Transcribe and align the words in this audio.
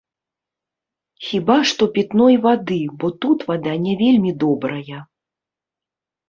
Хіба 1.27 1.57
што 1.71 1.83
пітной 1.97 2.35
вады, 2.45 2.79
бо 3.03 3.07
тут 3.27 3.45
вада 3.51 3.77
не 3.85 3.93
вельмі 4.01 4.31
добрая. 4.47 4.99